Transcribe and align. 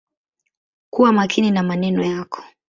Kuwa 0.89 1.13
makini 1.13 1.51
na 1.51 1.63
maneno 1.63 2.03
yako. 2.03 2.43